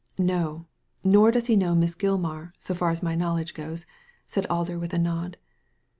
"No. 0.35 0.65
Nor 1.03 1.29
did 1.29 1.45
he 1.45 1.55
know 1.55 1.75
Miss 1.75 1.93
Giltnar, 1.93 2.53
so 2.57 2.73
far 2.73 2.89
as 2.89 3.03
my 3.03 3.13
knowledge 3.13 3.53
goes," 3.53 3.85
said 4.25 4.47
Alder, 4.47 4.79
with 4.79 4.95
a 4.95 4.97
nod. 4.97 5.37